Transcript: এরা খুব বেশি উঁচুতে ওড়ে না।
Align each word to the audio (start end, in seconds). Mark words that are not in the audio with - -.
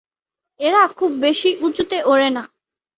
এরা 0.59 0.81
খুব 0.97 1.11
বেশি 1.21 1.49
উঁচুতে 1.61 1.97
ওড়ে 2.05 2.29
না। 2.29 2.43